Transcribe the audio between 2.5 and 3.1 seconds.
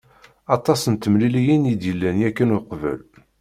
uqbel.